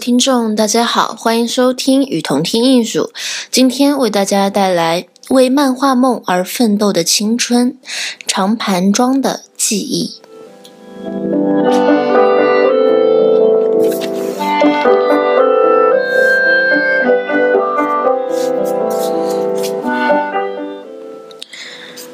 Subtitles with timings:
[0.00, 3.12] 听众，大家好，欢迎收听《与同听艺术》。
[3.50, 7.76] 今天为大家带来为漫画梦而奋斗的青春——
[8.26, 10.14] 长盘庄的记忆。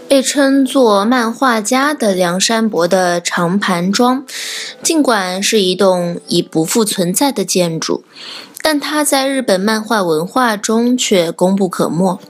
[0.08, 4.24] 被称作漫画家的梁山伯的长盘庄，
[4.86, 8.04] 尽管是一栋已不复存在的建筑，
[8.62, 12.20] 但它在日本漫画文化中却功不可没。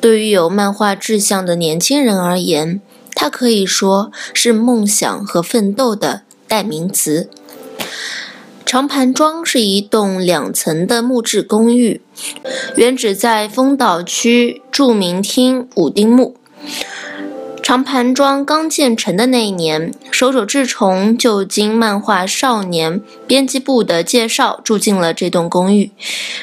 [0.00, 2.80] 对于有漫画志向的年轻人而言，
[3.14, 7.28] 它可以说是梦想和奋斗的代名词。
[8.64, 12.00] 长盘庄是一栋两层的木质公寓，
[12.76, 16.36] 原址在丰岛区著名町五丁目。
[17.72, 25.90] 长盘庄刚建成的那一年，手冢治虫就经漫画少年编辑部的介绍住进了这栋公寓。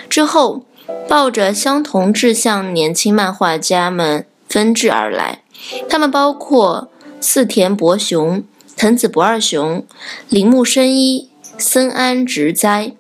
[0.10, 0.64] 之后，
[1.08, 5.44] 抱着相同志向年轻漫画家们纷至而来，
[5.88, 6.90] 他们包括
[7.22, 8.44] 四田博雄、
[8.76, 9.86] 藤子不二雄、
[10.30, 12.94] 铃木伸一、森安直哉、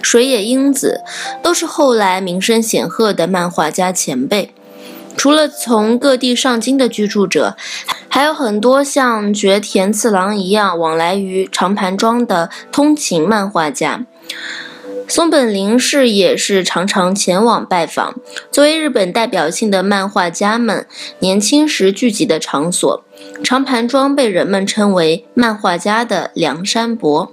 [0.00, 1.00] 水野英子，
[1.42, 4.54] 都是后来名声显赫的漫画家前辈。
[5.16, 7.56] 除了从各地上京的居住者，
[8.08, 14.04] 还有很多像绝田次郎一样往来于长盘庄的通勤漫画家。
[15.08, 18.14] 松本零士也是常常前往拜访。
[18.50, 20.86] 作为日本代表性的漫画家们
[21.18, 23.04] 年轻时聚集的场所，
[23.44, 27.30] 长盘庄被人们称为漫画家的梁山伯。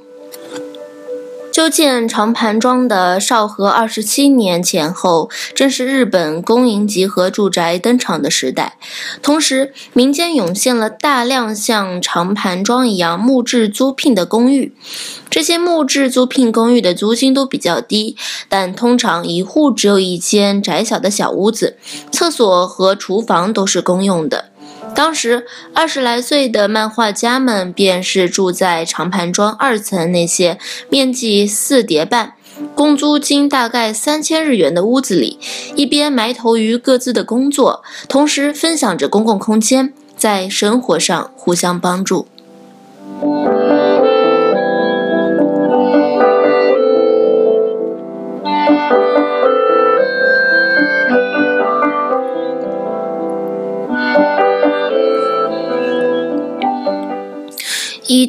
[1.59, 8.78] 修建长盘庄的昭和二十七年前后，正是日本公营集合住宅登场的时代。
[9.22, 14.74] 同时，民间涌现了大量像长盘庄一样木质租赁的公寓。
[15.30, 18.16] 这些木质租赁公寓的租金都比较低，
[18.48, 21.75] 但通常一户只有一间窄小的小屋子，
[22.09, 24.49] 厕所和厨房都是公用的。
[25.00, 32.34] 当时二十来岁的漫画家们，便是住在长盘庄二层那些面积四叠半、
[32.76, 35.40] 公租金大概三千日元的屋子里，
[35.74, 42.28] 一边埋头于各自的工作，同时分享着公共空间，在生活上互相帮助。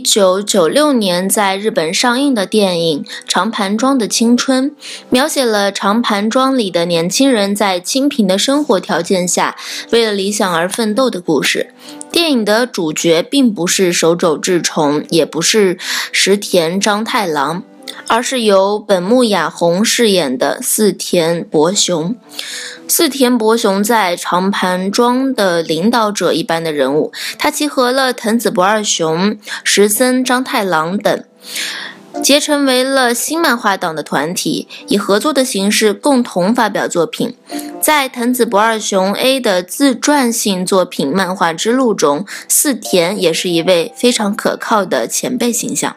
[0.02, 4.70] 九九六年在日本上映的电影《长盘庄的青春》，
[5.08, 9.56] 描写了长盘庄里的年轻人在清贫的生活条件下，
[9.90, 11.72] 为了理想而奋斗的故事。
[12.10, 15.78] 电影的主角并不是手冢治虫，也不是
[16.10, 17.62] 石田章太郎。
[18.06, 22.16] 而是由本木雅弘饰演的四田博雄。
[22.88, 31.24] 四田博雄在长盘庄的领导者一般的人物，他集合了藤子不二雄、石森章太郎等，
[32.20, 37.36] 结成为了新漫画党的团体，以合作的形式共同发表作品。
[37.80, 45.96] 在藤子不二雄 A 的自传性作品《漫画之路》中，四田也是一位非常可靠的前辈形象。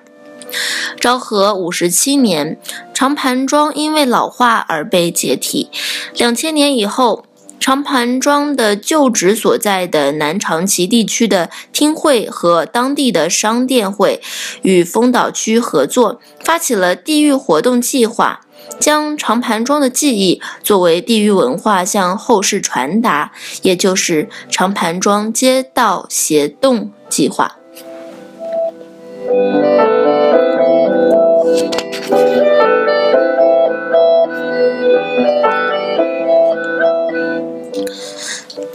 [1.00, 2.58] 昭和五十七年，
[2.94, 5.70] 长盘庄因为老化而被解体。
[6.16, 7.26] 两千年以后，
[7.60, 14.22] 长盘庄的旧址所在的南长崎地区的厅会和当地的商店会
[14.64, 18.42] 与丰岛区合作，发起了地域活动计划，
[18.80, 27.58] 将长盘庄的记忆作为地域文化向后世传达，也就是长盘庄街道协动计划。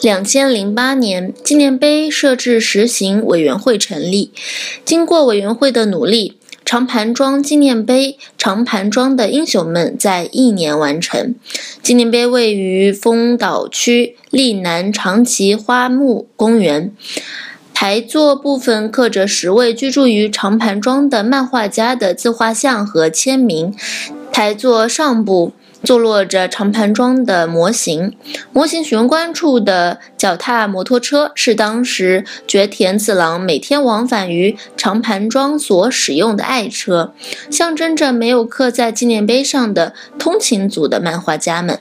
[0.09, 4.33] 两千零八年，纪念碑设置实行委员会成立。
[4.83, 11.35] 经过委员会的努力，长盘庄纪念碑“长盘庄的英雄们”在一年完成。
[11.83, 16.91] 纪念碑位于丰岛区立南长崎花木公园。
[17.75, 23.75] 台座部分刻着十位居住于长盘庄的漫画家的自画像和签名。
[24.33, 25.53] 台座上部。
[25.83, 28.17] 坐落着长盘庄的模型，
[28.53, 37.15] 模型玄关处的脚踏摩托车是当时绝田次郎每天往返于长盘庄所使用的爱车，
[37.51, 41.81] 象征着没有刻在纪念碑上的通勤族的漫画家们。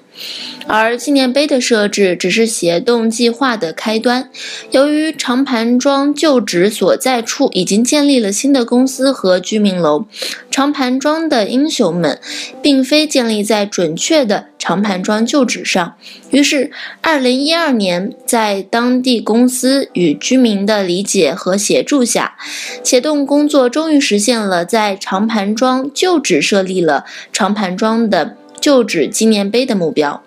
[0.68, 4.30] 而纪念碑的设置只是协动计划的开端。
[4.72, 10.06] 由于长盘庄旧址所在处已经建立了新的公司和居民楼，
[10.52, 12.20] 长盘庄的英雄们
[12.62, 15.96] 并非建立在准确的长盘庄旧址上。
[16.32, 16.72] 于是，
[17.02, 22.36] 二零一二年，在当地公司与居民的理解和协助下，
[22.84, 28.36] 协动工作终于实现了在长盘庄旧址设立了长盘庄的。
[28.68, 30.22] 旧址纪念碑的目标。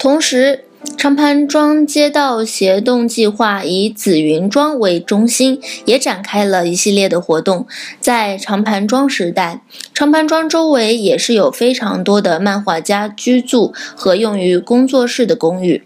[0.00, 0.64] 同时，
[1.02, 7.66] 长盘庄街道协动计划以紫云庄为中心，也展开了一系列的活动。
[8.00, 9.62] 在长盘庄时代，
[9.92, 15.82] 长盘庄周围也是有非常多的漫画家居住和用于工作室的公寓。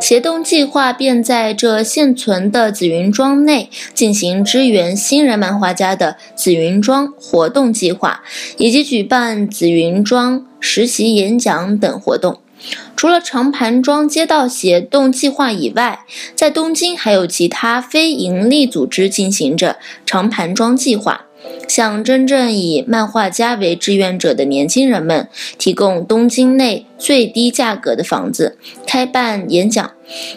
[0.00, 8.22] 协动计划便在这现存的紫云庄内进行支援新人漫画家的紫云庄活动计划，
[8.56, 12.38] 以及举办紫云庄实习演讲等活动。
[12.96, 16.04] 除了长盘庄街道协动计划以外，
[16.34, 21.26] 在东京还有其他非营利组织进行着长盘庄计划。
[21.68, 28.56] 向真正以漫画家为志愿者的年轻人们提供东京内最低价格的房子，
[28.86, 29.92] 开办演讲。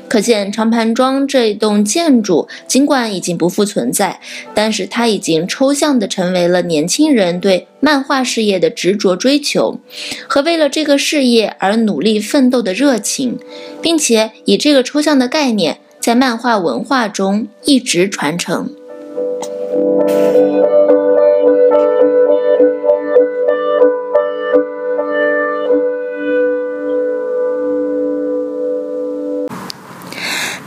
[0.08, 4.20] 可见长盘庄这栋建筑尽管已经不复存在，
[4.54, 9.80] 但是它已经抽象地成为了年轻人对漫画事业的执着追求
[10.28, 13.40] 和为了这个事业而努力奋斗的热情，
[13.82, 18.70] 并且以这个抽象的概念在漫画文化中一直传承。